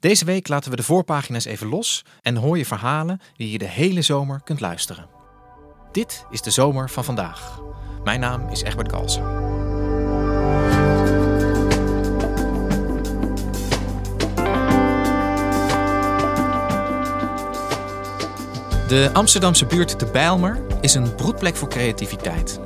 [0.00, 3.68] Deze week laten we de voorpagina's even los en hoor je verhalen die je de
[3.68, 5.06] hele zomer kunt luisteren.
[5.92, 7.60] Dit is de zomer van vandaag.
[8.04, 9.22] Mijn naam is Egbert Kalsen.
[18.88, 22.60] De Amsterdamse buurt De Bijlmer is een broedplek voor creativiteit.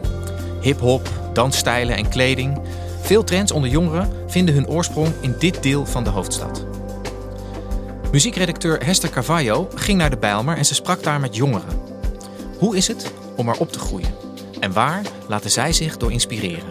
[0.60, 2.60] Hip-hop, dansstijlen en kleding.
[3.00, 6.71] Veel trends onder jongeren vinden hun oorsprong in dit deel van de hoofdstad.
[8.12, 11.82] Muziekredacteur Hester Carvalho ging naar de Bijlmer en ze sprak daar met jongeren.
[12.58, 14.14] Hoe is het om er op te groeien?
[14.60, 16.70] En waar laten zij zich door inspireren?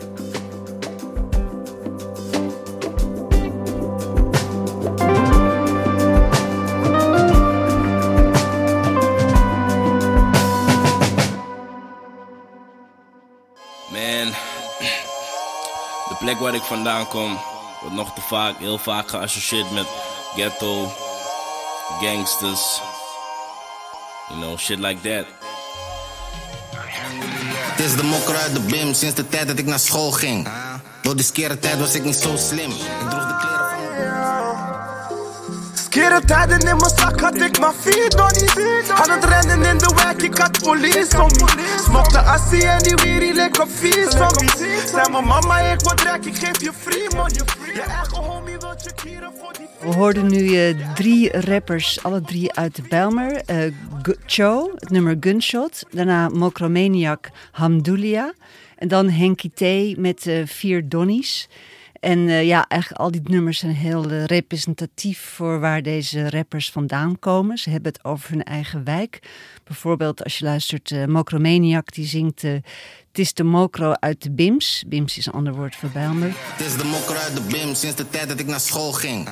[16.09, 17.39] De plek waar ik vandaan kom
[17.79, 19.87] wordt nog te vaak, heel vaak geassocieerd met
[20.35, 20.91] ghetto,
[21.99, 22.81] gangsters,
[24.29, 25.25] you know, shit like that.
[27.71, 30.47] Het is de mokker uit de bim sinds de tijd dat ik naar school ging.
[31.01, 32.71] Door die skere tijd was ik niet zo slim.
[32.71, 33.20] Ik
[35.91, 39.91] Skere tijden in mijn zak had ik maar vier donnies Aan het rennen in de
[39.95, 44.81] wijk, ik had police om me Smokte assie en die wierie lekker vies van me
[44.91, 47.41] Zei mijn mama, ik word rijk, ik geef je free money
[47.73, 52.21] Je eigen homie wil je kieren voor die We hoorden nu eh, drie rappers, alle
[52.21, 53.41] drie uit Bijlmer.
[53.45, 53.57] Eh,
[54.01, 55.83] Gu- Cho, het nummer Gunshot.
[55.91, 58.33] Daarna Mokromaniac Hamdoulia.
[58.75, 61.49] En dan Henky T met eh, vier donnies.
[62.01, 66.71] En eh, ja, eigenlijk al die nummers zijn heel eh, representatief voor waar deze rappers
[66.71, 67.57] vandaan komen.
[67.57, 69.19] Ze hebben het over hun eigen wijk.
[69.63, 72.41] Bijvoorbeeld als je luistert, uh, Mokromaniac die zingt...
[72.41, 72.63] het
[73.13, 74.83] is de mokro uit de Bims.
[74.87, 76.31] Bims is een ander woord voor Bijlmer.
[76.35, 79.29] Het is de mokker uit de bim sinds de tijd dat ik naar school ging.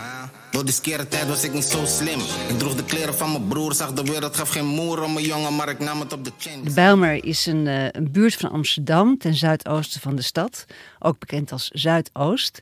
[0.52, 2.20] Door die skere tijd was ik niet zo slim.
[2.50, 5.26] Ik droeg de kleren van mijn broer, zag de wereld, gaf geen moer om mijn
[5.26, 6.64] jongen, maar ik nam het op de chin.
[6.64, 10.66] De Bijlmer is een, eh, een buurt van Amsterdam ten zuidoosten van de stad.
[11.00, 12.62] Ook bekend als Zuidoost.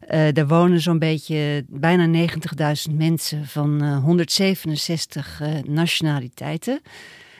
[0.00, 6.80] Eh daar wonen zo'n beetje bijna 90.000 mensen van eh, 167 eh, nationaliteiten.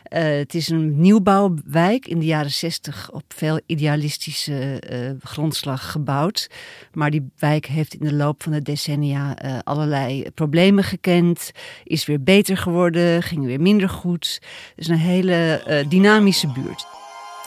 [0.08, 6.50] Eh, het is een nieuwbouwwijk in de jaren 60 op veel idealistische eh, grondslag gebouwd.
[6.92, 11.50] Maar die wijk heeft in de loop van de decennia eh, allerlei problemen gekend.
[11.84, 14.38] Is weer beter geworden, ging weer minder goed.
[14.76, 16.86] Het is een hele dynamische buurt.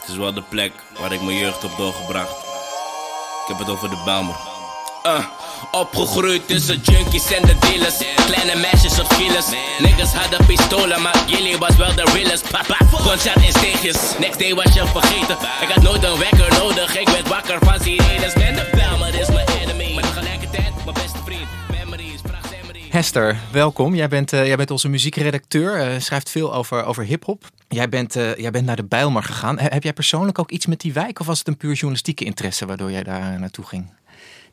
[0.00, 2.36] Het is wel de plek waar ik mijn jeugd heb doorgebracht.
[3.42, 4.51] Ik heb het over de Bijlmer.
[5.06, 5.24] Uh,
[5.72, 7.96] opgegroeid tussen junkies en de dealers.
[8.26, 9.46] Kleine meisjes op files.
[9.78, 12.50] Niggas hadden pistolen, maar jullie was wel de realest.
[12.50, 14.18] Papa, gunshot in steegjes.
[14.18, 15.36] Next day was je vergeten.
[15.60, 16.98] Ik had nooit een wekker nodig.
[16.98, 18.34] Ik werd wakker van sirenes.
[18.34, 19.94] Man, de Bijlmer is mijn enemy.
[19.94, 21.48] Maar tegelijkertijd mijn beste vriend.
[21.70, 22.90] Memories, proximity.
[22.90, 23.94] Hester, welkom.
[23.94, 27.44] Jij bent, eh, jij bent onze muziekredacteur, eh, schrijft veel over, over hip-hop.
[27.68, 29.58] Jij, bent, eh, jij bent naar de Bijlmer gegaan.
[29.58, 32.24] He- heb jij persoonlijk ook iets met die wijk of was het een puur journalistieke
[32.24, 33.90] interesse waardoor jij daar naartoe ging?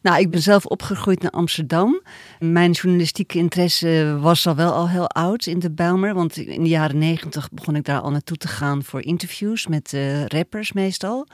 [0.02, 2.02] Nou, ik ben zelf opgegroeid naar Amsterdam.
[2.40, 6.14] Mijn journalistieke interesse was al wel al heel oud in de Bijlmer.
[6.14, 9.94] Want in de jaren negentig begon ik daar al naartoe te gaan voor interviews met
[9.94, 11.28] eh, rappers meestal.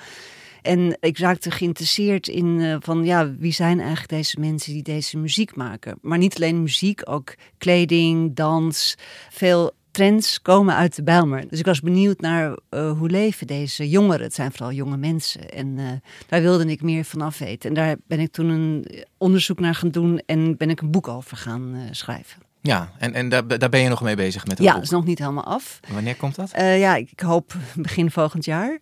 [0.61, 5.17] En ik raakte geïnteresseerd in eh, van ja, wie zijn eigenlijk deze mensen die deze
[5.17, 5.97] muziek maken.
[6.01, 8.95] Maar niet alleen muziek, ook kleding, dans,
[9.29, 11.49] veel trends komen uit de Bijlmer.
[11.49, 14.21] Dus ik was benieuwd naar eh, hoe leven deze jongeren.
[14.23, 15.49] Het zijn vooral jonge mensen.
[15.49, 15.85] En eh,
[16.27, 17.69] daar wilde ik meer van af weten.
[17.69, 21.07] En daar ben ik toen een onderzoek naar gaan doen en ben ik een boek
[21.07, 22.41] over gaan eh, schrijven.
[22.61, 24.73] Ja, en, en daar, daar ben je nog mee bezig met het Ja, boek.
[24.73, 25.79] dat is nog niet helemaal af.
[25.93, 26.51] Wanneer komt dat?
[26.55, 28.79] Ja, ik hoop begin volgend jaar.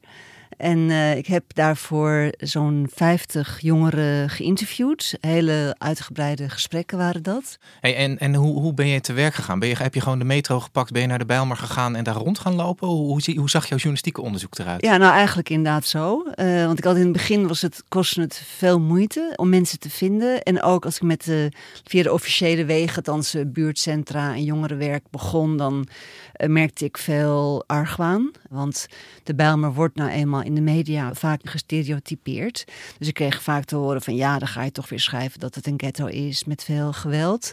[0.58, 5.18] En eh, ik heb daarvoor zo'n 50 jongeren geïnterviewd.
[5.22, 7.58] Hele uitgebreide gesprekken waren dat.
[7.80, 9.60] Hey, en en hoe, hoe ben je te werk gegaan?
[9.60, 12.04] Ben je, heb je gewoon de metro gepakt, ben je naar de Bijlmer gegaan en
[12.04, 12.88] daar rond gaan lopen?
[12.88, 14.82] Hoe, hoe, zag jouw journalistieke onderzoek eruit?
[14.82, 16.24] Ja, nou eigenlijk inderdaad zo.
[16.36, 19.80] Eh, want ik had in het begin was het, kostte het veel moeite om mensen
[19.80, 20.44] te vinden.
[20.44, 21.52] En ook als ik met de,
[21.84, 25.88] via de officiële wegen, althans eh, buurtcentra en jongerenwerk begon, dan
[26.33, 28.32] eh, merkte ik veel argwaan.
[28.50, 28.88] Want
[29.24, 32.66] de Bijlmer wordt nou eenmaal in de media vaak gestereotypeerd.
[32.98, 35.56] Dus ik kreeg vaak te horen van ja, dan ga je toch weer schrijven dat
[35.56, 37.52] het een ghetto is met veel geweld.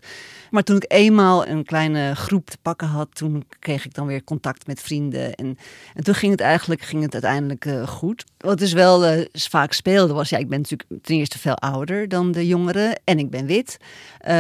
[0.51, 4.25] Maar toen ik eenmaal een kleine groep te pakken had, toen kreeg ik dan weer
[4.25, 5.35] contact met vrienden.
[5.35, 5.59] En,
[5.95, 8.25] en toen ging het eigenlijk ging het uiteindelijk uh, goed.
[8.39, 12.09] Wat dus wel uh, vaak speelde was, ja, ik ben natuurlijk ten eerste veel ouder
[12.09, 13.77] dan de jongeren en ik ben wit.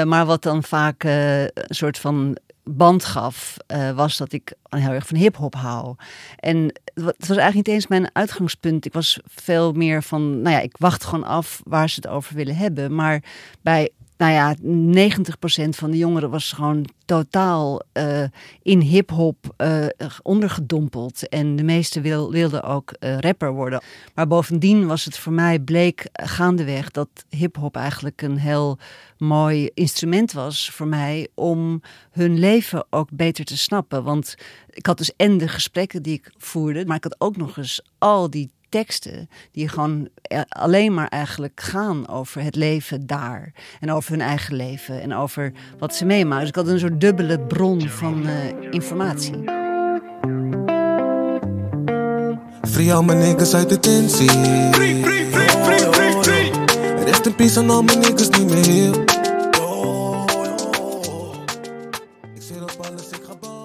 [0.05, 2.37] Maar wat dan vaak een soort van
[2.76, 5.94] band gaf, uh, was dat ik heel erg van hip-hop hou.
[6.37, 6.56] En
[6.94, 8.84] het was eigenlijk niet eens mijn uitgangspunt.
[8.84, 12.34] Ik was veel meer van, nou ja, ik wacht gewoon af waar ze het over
[12.34, 12.94] willen hebben.
[12.94, 13.22] Maar
[13.61, 13.90] bij
[14.20, 18.25] nou ja, 90% van de jongeren was gewoon totaal uh,
[18.62, 19.87] in hip-hop uh,
[20.22, 21.28] ondergedompeld.
[21.28, 23.82] En de meesten wil, wilden ook uh, rapper worden.
[24.14, 28.78] Maar bovendien was het voor mij bleek gaandeweg dat hip-hop eigenlijk een heel
[29.19, 34.05] mooi instrument was voor mij om hun leven ook beter te snappen.
[34.05, 34.34] Want
[34.70, 37.82] ik had dus en de gesprekken die ik voerde, maar ik had ook nog eens
[37.99, 40.08] al die teksten die gewoon
[40.49, 43.52] alleen maar eigenlijk gaan over het leven daar.
[43.81, 46.40] En over hun eigen leven en over wat ze meemaken.
[46.40, 48.32] Dus ik had een soort dubbele bron van uh,
[48.70, 49.34] informatie.
[52.70, 54.31] Free al mijn niggas uit de tensie.
[54.31, 56.50] Free, free, free, free, free, free.
[57.05, 59.10] Rest in peace aan al mijn niggas niet meer.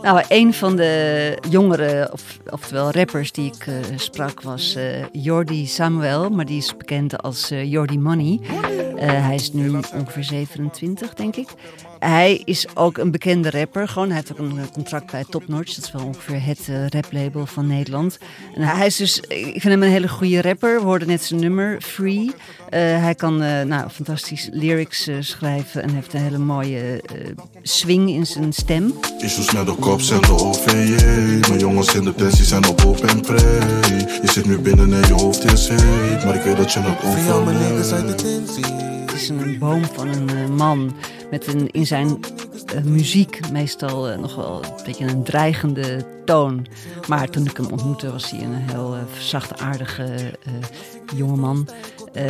[0.06, 5.66] Nou, een van de jongere, of, oftewel rappers die ik uh, sprak, was uh, Jordi
[5.66, 8.40] Samuel, maar die is bekend als uh, Jordi Money.
[8.96, 11.48] hij is nu ongeveer 27, denk ik.
[12.06, 13.88] Hij is ook een bekende rapper.
[13.88, 15.76] Gewoon, hij heeft ook een contract bij Top Notch.
[15.76, 18.18] Dat is wel ongeveer het uh, raplabel van Nederland.
[18.56, 20.80] En hij is dus, ik vind hem een hele goede rapper.
[20.80, 22.26] We hoorden net zijn nummer, Free.
[22.26, 22.32] Uh,
[22.80, 27.04] hij kan uh, nou, fantastisch lyrics schrijven en heeft een hele mooie
[27.62, 28.94] swing in zijn stem.
[29.18, 31.06] Issues met de kop zijn de OVJ.
[31.48, 33.60] Mijn jongens in de tensie zijn op hoop en prey.
[34.22, 36.26] Je zit nu binnen en je hoofd is heet.
[36.26, 37.92] Maar ik weet dat je het overleeft.
[37.92, 40.96] Het is een boom van een man
[41.32, 42.20] met een, in zijn
[42.76, 46.66] uh, muziek meestal uh, nog wel een beetje een dreigende toon.
[47.08, 50.38] Maar toen ik hem ontmoette was hij een heel uh, zachtaardige
[51.16, 51.68] jongeman.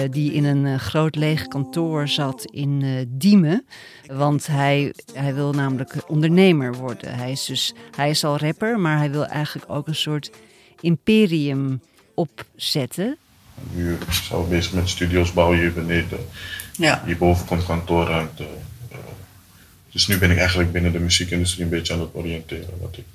[0.09, 3.65] die in een groot leeg kantoor zat in Diemen.
[4.07, 7.15] Want hij, hij wil namelijk ondernemer worden.
[7.15, 10.31] Hij is, dus, hij is al rapper, maar hij wil eigenlijk ook een soort
[10.79, 11.81] imperium
[12.13, 13.17] opzetten.
[13.73, 13.97] Nu
[14.29, 16.19] we bezig met studio's bouwen hier beneden.
[16.77, 17.03] Ja.
[17.05, 18.45] Hierboven komt kantoorruimte.
[19.91, 22.79] Dus nu ben ik eigenlijk binnen de muziekindustrie een beetje aan het oriënteren.
[22.81, 23.05] Wat ik,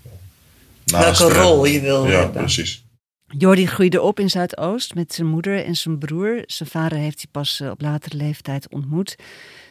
[0.92, 2.42] uh, Welke rol je wil ja, hebben.
[2.42, 2.84] precies.
[3.26, 6.42] Jordi groeide op in Zuidoost met zijn moeder en zijn broer.
[6.46, 9.16] Zijn vader heeft hij pas uh, op latere leeftijd ontmoet.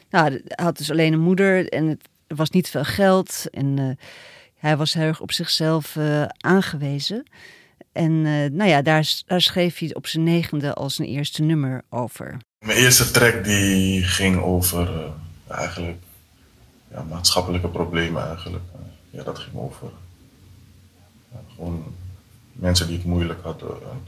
[0.10, 3.46] Nou, hij had dus alleen een moeder en het er was niet veel geld.
[3.52, 3.90] En uh,
[4.58, 5.98] hij was heel erg op zichzelf
[6.38, 7.26] aangewezen.
[7.92, 8.22] En
[8.56, 12.38] nou ja, daar, daar schreef hij op zijn negende als zijn eerste nummer over.
[12.66, 14.90] Mijn eerste track die ging over
[15.48, 15.98] eigenlijk
[16.92, 18.64] ja, maatschappelijke problemen eigenlijk.
[19.10, 19.90] Ja, dat ging over
[21.32, 21.96] ja, gewoon
[22.54, 23.70] mensen die het moeilijk hadden.
[23.70, 24.08] En,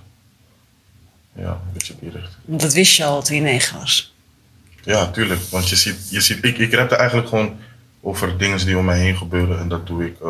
[1.42, 2.60] ja, een beetje die richting.
[2.60, 4.14] Dat wist je al toen je negen was?
[4.84, 5.42] Ja, tuurlijk.
[5.42, 7.60] Want je ziet, je ziet ik, ik rapte eigenlijk gewoon
[8.02, 9.60] over dingen die om mij heen gebeuren.
[9.60, 10.30] En dat doe ik uh,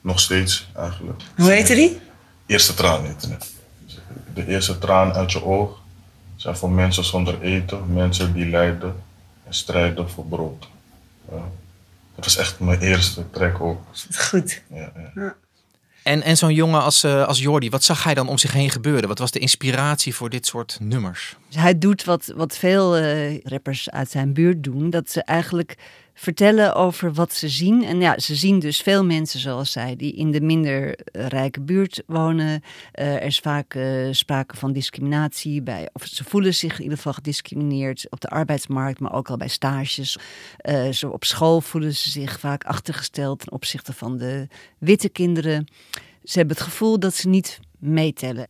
[0.00, 1.22] nog steeds eigenlijk.
[1.36, 1.98] Hoe heette die?
[2.46, 3.16] Eerste traan.
[4.34, 5.78] De eerste traan uit je oog
[6.36, 9.02] zijn voor mensen zonder eten, mensen die lijden
[9.44, 10.68] en strijden voor brood.
[11.30, 11.42] Ja.
[12.14, 13.80] Dat was echt mijn eerste track ook.
[14.14, 14.62] Goed.
[14.68, 15.34] Ja, ja.
[16.02, 18.70] En, en zo'n jongen als, uh, als Jordi, wat zag hij dan om zich heen
[18.70, 19.08] gebeuren?
[19.08, 21.36] Wat was de inspiratie voor dit soort nummers?
[21.54, 24.90] Hij doet wat, wat veel uh, rappers uit zijn buurt doen.
[24.90, 25.76] Dat ze eigenlijk
[26.18, 27.84] vertellen over wat ze zien.
[27.84, 32.02] En ja, ze zien dus veel mensen zoals zij die in de minder rijke buurt
[32.06, 32.62] wonen.
[32.94, 36.96] Uh, er is vaak uh, sprake van discriminatie bij, of ze voelen zich in ieder
[36.96, 40.18] geval gediscrimineerd op de arbeidsmarkt, maar ook al bij stages.
[41.10, 45.66] Op school voelen ze zich vaak achtergesteld ten opzichte van de witte kinderen.
[46.24, 48.46] Ze hebben het gevoel dat ze niet meetellen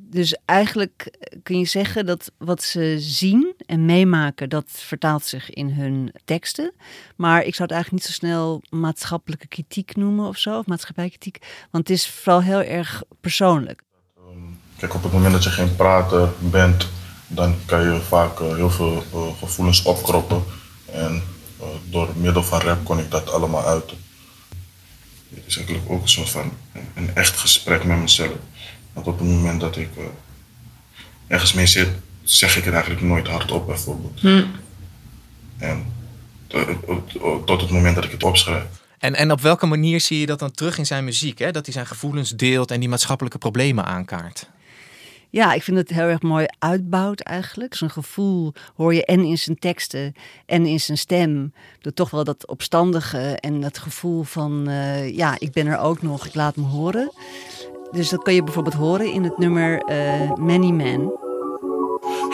[0.00, 5.70] dus eigenlijk kun je zeggen dat wat ze zien en meemaken, dat vertaalt zich in
[5.70, 6.72] hun teksten.
[7.16, 11.38] Maar ik zou het eigenlijk niet zo snel maatschappelijke kritiek noemen of zo, of maatschappijkritiek.
[11.70, 13.82] Want het is vooral heel erg persoonlijk.
[14.76, 16.88] Kijk, op het moment dat je geen prater bent,
[17.26, 20.42] dan kan je vaak uh, heel veel uh, gevoelens opkroppen.
[20.92, 21.22] En
[21.90, 23.96] door middel van rap kon ik dat allemaal uiten.
[25.34, 26.52] Het is eigenlijk ook een soort van
[26.94, 28.36] een echt gesprek met mezelf.
[28.98, 30.04] Want op het moment dat ik uh,
[31.26, 31.88] ergens mee zit,
[32.22, 34.20] zeg ik het eigenlijk nooit hardop bijvoorbeeld.
[34.20, 34.44] Hm.
[35.58, 35.92] En
[37.44, 38.64] tot het moment dat ik het opschrijf.
[38.98, 41.38] En, en op welke manier zie je dat dan terug in zijn muziek?
[41.38, 41.50] Hè?
[41.50, 44.50] Dat hij zijn gevoelens deelt en die maatschappelijke problemen aankaart?
[45.30, 47.74] Ja, ik vind het heel erg mooi uitbouwt eigenlijk.
[47.74, 50.14] Zo'n gevoel hoor je en in zijn teksten
[50.46, 51.52] en in zijn stem.
[51.80, 54.68] Dat toch wel dat opstandige en dat gevoel van...
[54.68, 57.12] Uh, ja, ik ben er ook nog, ik laat me horen.
[57.90, 61.12] Dus dat kan je bijvoorbeeld horen in het nummer uh, Many Men...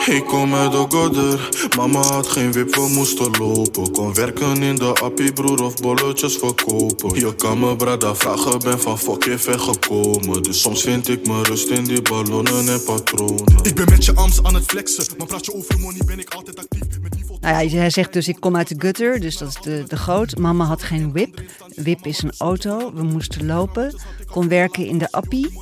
[0.05, 3.91] Ik kom uit de godder, mama had geen wip, we moesten lopen.
[3.91, 7.19] Kon werken in de appie, broer, of bolletjes verkopen.
[7.19, 10.43] Je kan me brada vragen, ben van fuck je ver gekomen.
[10.43, 13.63] Dus soms vind ik me rust in die ballonnen en patronen.
[13.63, 16.33] Ik ben met je arms aan het flexen, maar praat je over money, ben ik
[16.33, 17.01] altijd actief.
[17.01, 19.83] Met nou ja, hij zegt dus, ik kom uit de gutter, dus dat is de,
[19.87, 20.37] de goot.
[20.37, 21.41] Mama had geen whip.
[21.75, 23.95] Whip is een auto, we moesten lopen.
[24.25, 25.59] Kon werken in de appie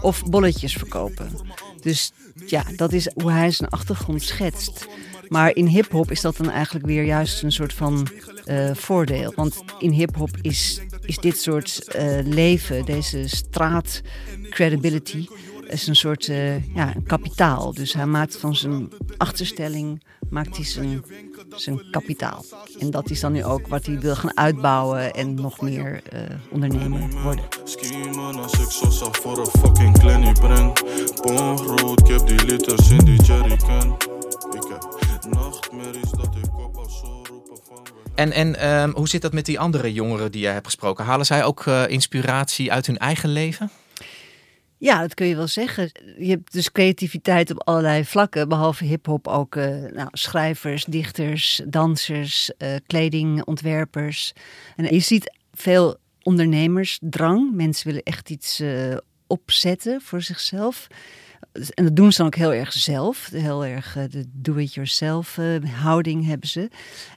[0.00, 1.30] of bolletjes verkopen.
[1.80, 2.12] Dus
[2.46, 4.86] ja, dat is hoe hij zijn achtergrond schetst.
[5.28, 8.06] Maar in hip-hop is dat dan eigenlijk weer juist een soort van
[8.46, 9.32] uh, voordeel.
[9.36, 14.02] Want in hip-hop is, is dit soort uh, leven, deze straat
[14.50, 15.26] credibility,
[15.66, 17.74] is een soort uh, ja, kapitaal.
[17.74, 21.04] Dus hij maakt van zijn achterstelling maakt hij zijn,
[21.54, 22.44] zijn kapitaal.
[22.78, 26.20] En dat is dan nu ook wat hij wil gaan uitbouwen en nog meer uh,
[26.50, 27.44] ondernemer worden.
[38.14, 41.04] En, en um, hoe zit dat met die andere jongeren die jij hebt gesproken?
[41.04, 43.70] Halen zij ook uh, inspiratie uit hun eigen leven?
[44.78, 45.90] Ja, dat kun je wel zeggen.
[46.18, 52.50] Je hebt dus creativiteit op allerlei vlakken, behalve hip-hop ook uh, nou, schrijvers, dichters, dansers,
[52.58, 54.32] uh, kledingontwerpers.
[54.76, 57.54] En je ziet veel ondernemersdrang.
[57.54, 60.86] Mensen willen echt iets uh, opzetten voor zichzelf.
[61.74, 63.28] En dat doen ze dan ook heel erg zelf.
[63.32, 65.38] Heel erg de do-it-yourself
[65.82, 66.68] houding hebben ze.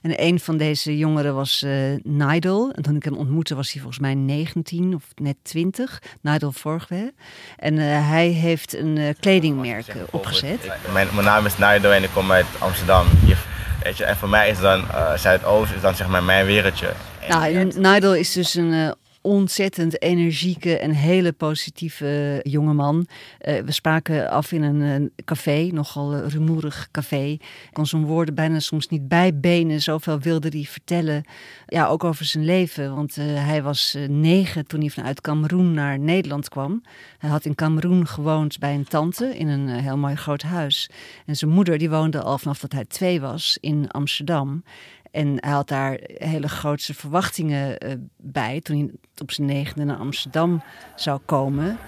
[0.02, 2.72] En een van deze jongeren was uh, Nigel.
[2.72, 6.02] En toen ik hem ontmoette was hij volgens mij 19 of net 20.
[6.20, 7.12] Nigel Vorgwe.
[7.56, 10.70] En uh, hij heeft een uh, kledingmerk opgezet.
[10.92, 13.06] Mijn, mijn, naam is Nigel en ik kom uit Amsterdam.
[13.26, 13.36] Je,
[13.82, 14.84] weet je, en voor mij is dan
[15.16, 16.92] Zuidoost is dan zeg maar mijn wereldje.
[17.28, 23.06] Nou, Nigel is dus een ontzettend energieke en hele positieve jongeman.
[23.48, 27.26] Uh, we spraken af in een, café, nogal een rumoerig café.
[27.26, 31.24] Ik kon zijn woorden bijna soms niet bijbenen, zoveel wilde hij vertellen.
[31.66, 36.48] Ja, ook over zijn leven, want hij was negen toen hij vanuit Cameroen naar Nederland
[36.48, 36.82] kwam.
[37.18, 40.90] Hij had in Cameroen gewoond bij een tante in een heel mooi groot huis.
[41.26, 44.62] En zijn moeder die woonde al vanaf dat hij twee was in Amsterdam.
[45.10, 48.90] En hij had daar hele grootse verwachtingen uh, bij toen hij
[49.20, 50.62] op zijn negende naar Amsterdam
[50.94, 51.78] zou komen.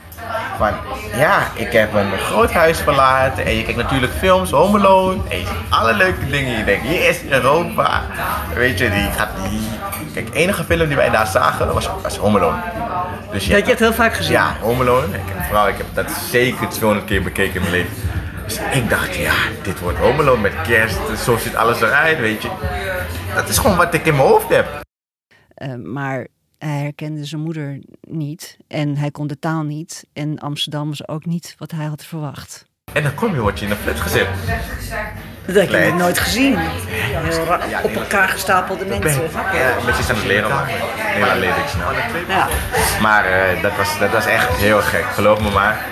[0.56, 0.72] Van
[1.16, 5.20] ja, ik heb een groot huis verlaten en je kijkt natuurlijk films, Home Alone.
[5.28, 6.58] En je ziet alle leuke dingen.
[6.58, 8.02] Je denkt, hier is Europa.
[8.54, 9.60] Weet je, die gaat die...
[10.12, 12.62] Kijk, de enige film die wij daar zagen was, was Home Alone.
[13.32, 14.32] Dus ja, dat je het heel vaak gezien?
[14.32, 15.06] Ja, Home Alone.
[15.06, 18.11] Ik, vooral, ik heb dat zeker 200 keer bekeken in mijn leven.
[18.52, 20.98] Dus ik dacht, ja, dit wordt Home Alone met kerst.
[21.24, 22.50] Zo ziet alles eruit, weet je.
[23.34, 24.80] Dat is gewoon wat ik in mijn hoofd heb.
[25.56, 26.26] Uh, maar
[26.58, 30.06] hij herkende zijn moeder niet en hij kon de taal niet.
[30.12, 32.64] En Amsterdam was ook niet wat hij had verwacht.
[32.92, 34.26] En dan kom je, word je in een flat gezet.
[35.46, 36.56] Dat heb je nooit gezien.
[36.58, 39.22] Heel op elkaar gestapelde mensen.
[39.32, 40.74] Ja, mensen aan het leren maken.
[40.96, 41.92] Heel leer ik snel.
[42.28, 42.48] Ja.
[43.00, 45.86] Maar uh, dat, was, dat was echt heel gek, geloof me maar.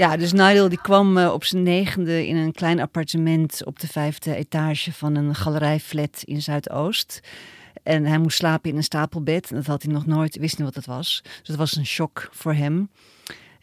[0.00, 3.86] Ja, dus Nigel die kwam uh, op zijn negende in een klein appartement op de
[3.88, 7.20] vijfde etage van een galerijflat in Zuidoost.
[7.82, 9.50] En hij moest slapen in een stapelbed.
[9.50, 11.20] En dat had hij nog nooit, wist niet wat het was.
[11.22, 12.90] Dus dat was een shock voor hem.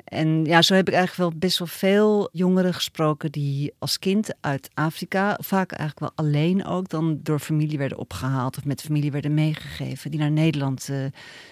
[0.03, 4.33] En ja, zo heb ik eigenlijk wel best wel veel jongeren gesproken die als kind
[4.41, 9.11] uit Afrika, vaak eigenlijk wel alleen ook, dan door familie werden opgehaald of met familie
[9.11, 11.05] werden meegegeven, die naar Nederland uh,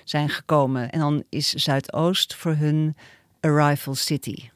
[0.03, 0.91] zijn gekomen.
[0.91, 2.95] En dan is Zuidoost voor hun
[3.39, 4.53] arrival city.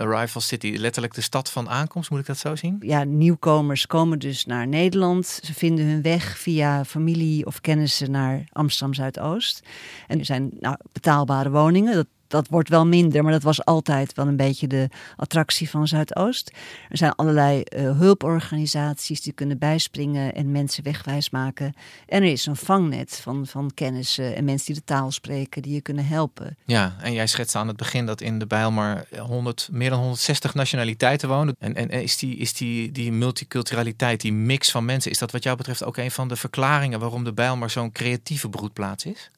[0.00, 2.76] Arrival City, letterlijk de stad van aankomst, moet ik dat zo zien?
[2.80, 5.40] Ja, nieuwkomers komen dus naar Nederland.
[5.42, 9.62] Ze vinden hun weg via familie of kennissen naar Amsterdam Zuidoost.
[10.06, 11.94] En er zijn nou, betaalbare woningen.
[11.94, 15.88] Dat dat wordt wel minder, maar dat was altijd wel een beetje de attractie van
[15.88, 16.52] Zuidoost.
[16.88, 21.74] Er zijn allerlei uh, hulporganisaties die kunnen bijspringen en mensen wegwijs maken.
[22.06, 25.74] En er is een vangnet van, van kennissen en mensen die de taal spreken die
[25.74, 26.56] je kunnen helpen.
[26.64, 30.54] Ja, en jij schetste aan het begin dat in de Bijlmer 100, meer dan 160
[30.54, 31.56] nationaliteiten wonen.
[31.58, 35.42] En, en is, die, is die, die multiculturaliteit, die mix van mensen, is dat wat
[35.42, 39.30] jou betreft ook een van de verklaringen waarom de Bijlmer zo'n creatieve broedplaats is?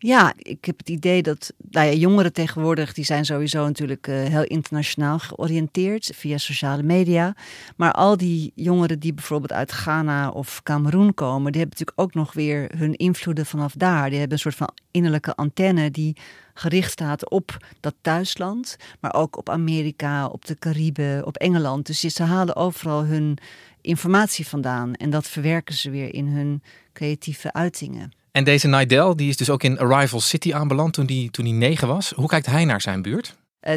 [0.00, 4.22] Ja, ik heb het idee dat nou ja, jongeren tegenwoordig, die zijn sowieso natuurlijk uh,
[4.24, 7.34] heel internationaal georiënteerd via sociale media.
[7.76, 12.14] Maar al die jongeren die bijvoorbeeld uit Ghana of Cameroen komen, die hebben natuurlijk ook
[12.14, 14.08] nog weer hun invloeden vanaf daar.
[14.08, 16.16] Die hebben een soort van innerlijke antenne die
[16.54, 21.86] gericht staat op dat thuisland, maar ook op Amerika, op de Cariben, op Engeland.
[21.86, 23.38] Dus ze halen overal hun
[23.80, 26.62] informatie vandaan en dat verwerken ze weer in hun
[26.92, 28.17] creatieve uitingen.
[28.32, 31.54] En deze Nidel, die is dus ook in Arrival City aanbeland toen hij toen die
[31.54, 32.12] negen was.
[32.16, 33.36] Hoe kijkt hij naar zijn buurt?
[33.68, 33.76] Uh,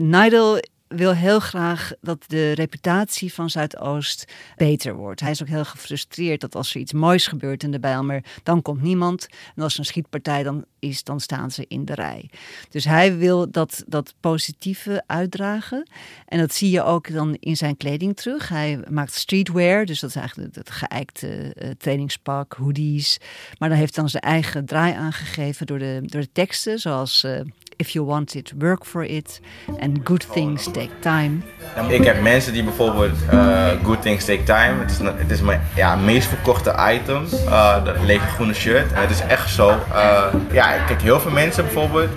[0.95, 5.19] wil heel graag dat de reputatie van Zuidoost beter wordt.
[5.19, 8.61] Hij is ook heel gefrustreerd dat als er iets moois gebeurt in de Bijlmer, dan
[8.61, 9.27] komt niemand.
[9.55, 12.29] En als er een schietpartij dan is, dan staan ze in de rij.
[12.69, 15.89] Dus hij wil dat, dat positieve uitdragen.
[16.25, 18.49] En dat zie je ook dan in zijn kleding terug.
[18.49, 23.17] Hij maakt streetwear, dus dat is eigenlijk het geëikte uh, trainingspak, hoodies.
[23.57, 27.23] Maar dan heeft dan zijn eigen draai aangegeven door de, door de teksten, zoals...
[27.23, 27.39] Uh,
[27.81, 29.41] If you want it, work for it.
[29.79, 31.41] And good things take time.
[31.87, 34.79] Ik heb mensen die bijvoorbeeld uh, Good Things Take Time.
[34.79, 37.23] Het is, het is mijn ja, meest verkochte item.
[37.45, 38.91] Uh, dat lege groene shirt.
[38.91, 39.69] En het is echt zo.
[39.69, 42.09] Uh, ja, kijk, heel veel mensen bijvoorbeeld,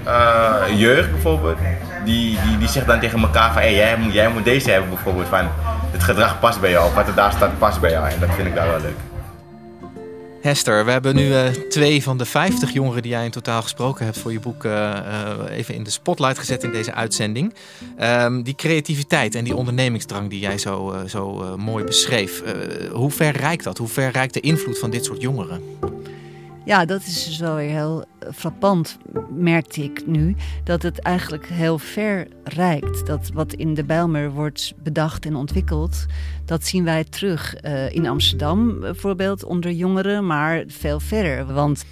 [0.76, 1.58] jeugd bijvoorbeeld,
[2.04, 5.28] die, die, die zeggen dan tegen elkaar van jij, moet, jij moet deze hebben bijvoorbeeld.
[5.28, 5.48] Van
[5.92, 6.94] het gedrag past bij jou.
[6.94, 8.08] Wat er daar staat past bij jou.
[8.08, 9.13] En dat vind ik daar wel leuk.
[10.44, 14.04] Hester, we hebben nu uh, twee van de 50 jongeren die jij in totaal gesproken
[14.04, 17.54] hebt voor je boek uh, uh, even in de spotlight gezet in deze uitzending.
[18.00, 22.42] Um, die creativiteit en die ondernemingsdrang die jij zo, zo mooi beschreef,
[22.92, 23.78] hoe ver reikt dat?
[23.78, 25.62] Hoe ver reikt de invloed van dit soort jongeren?
[26.64, 28.04] Ja, dat is dus wel weer heel
[28.34, 28.98] frappant,
[29.30, 30.36] merkte ik nu.
[30.64, 33.06] Dat het eigenlijk heel ver reikt.
[33.06, 36.06] Dat wat in de Bijlmer wordt bedacht en ontwikkeld,
[36.44, 41.52] dat zien wij terug uh, in Amsterdam bijvoorbeeld onder jongeren, maar veel verder.
[41.52, 41.84] Want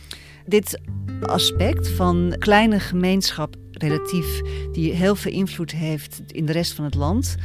[0.46, 0.80] dit
[1.22, 4.40] aspect van kleine gemeenschap relatief,
[4.72, 7.36] die heel veel invloed heeft in de rest van het land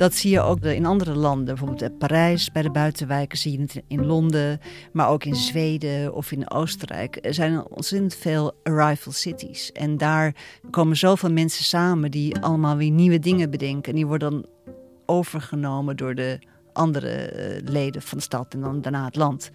[0.00, 1.44] dat zie je ook in andere landen.
[1.44, 4.60] Bijvoorbeeld in Parijs, bij de buitenwijken zie je het in Londen.
[4.92, 7.18] Maar ook in Zweden of in Oostenrijk.
[7.22, 9.72] Er zijn ontzettend veel arrival cities.
[9.72, 10.34] En daar
[10.70, 13.90] komen zoveel mensen samen die allemaal weer nieuwe dingen bedenken.
[13.90, 14.46] En die worden dan
[15.06, 16.38] overgenomen door de
[16.72, 19.50] andere eh, leden van de stad en dan daarna het land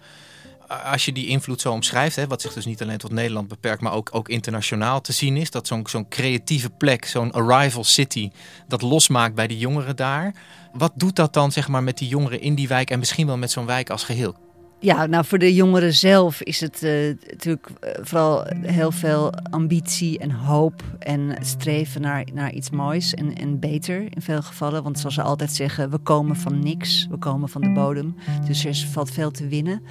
[0.66, 3.82] als je die invloed zo omschrijft, hè, wat zich dus niet alleen tot Nederland beperkt,
[3.82, 8.30] maar ook, ook internationaal te zien is, dat zo'n creatieve plek, zo'n arrival city,
[8.68, 10.34] dat losmaakt bij die jongeren daar.
[10.72, 13.36] Wat doet dat dan zeg maar, met die jongeren in die wijk en misschien wel
[13.36, 14.36] met zo'n wijk als geheel?
[14.80, 20.18] Ja, nou voor de jongeren zelf is het uh, natuurlijk eh, vooral heel veel ambitie
[20.18, 24.82] en hoop en streven naar, naar iets moois en, en beter in veel gevallen.
[24.82, 28.16] Want zoals ze altijd zeggen, we komen van niks, we komen van de bodem.
[28.46, 29.82] Dus er valt veel te winnen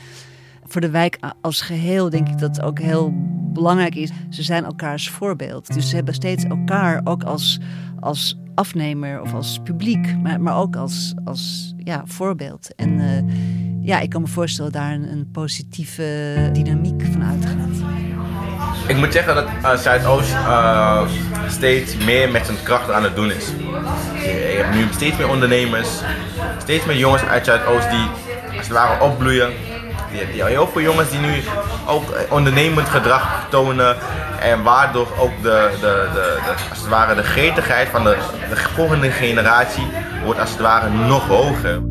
[0.68, 3.14] voor de wijk als geheel denk ik dat het ook heel
[3.54, 4.12] belangrijk is.
[4.30, 5.74] Ze zijn elkaars voorbeeld.
[5.74, 7.60] Dus ze hebben steeds elkaar ook als,
[8.00, 12.76] als afnemer of als publiek, maar, ook als, als ja, voorbeeld.
[12.76, 13.08] En uh,
[13.82, 17.84] ja, ik kan me voorstellen daar een, een positieve dynamiek van uitgaat.
[18.88, 21.08] Ik moet zeggen dat uh, Zuidoost uh,
[21.48, 23.48] steeds meer met zijn krachten aan het doen is.
[24.24, 25.90] Je hebt nu steeds meer ondernemers,
[26.58, 28.08] steeds meer jongens uit Zuidoost die
[28.58, 29.54] als het ware opbloeien
[30.16, 31.44] die, heel veel jongens die nu
[31.88, 33.96] ook ondernemend gedrag tonen.
[34.40, 38.18] En waardoor ook de, de, de, als het ware de gretigheid van de,
[38.50, 39.88] de volgende generatie
[40.24, 41.82] wordt als het ware nog hoger.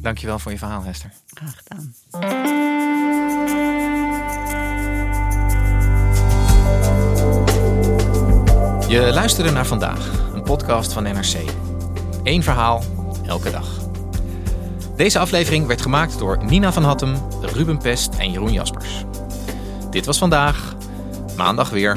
[0.00, 1.10] Dankjewel voor je verhaal, Hester.
[1.26, 1.94] Graag gedaan.
[8.88, 10.10] Je luisterde naar vandaag
[10.46, 11.36] podcast van NRC.
[12.22, 12.82] Eén verhaal,
[13.24, 13.66] elke dag.
[14.96, 19.04] Deze aflevering werd gemaakt door Nina van Hattem, Ruben Pest en Jeroen Jaspers.
[19.90, 20.74] Dit was vandaag,
[21.36, 21.96] maandag weer.